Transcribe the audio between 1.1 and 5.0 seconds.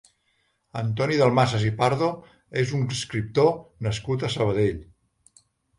Dalmases i Pardo és un escriptor nascut a Sabadell.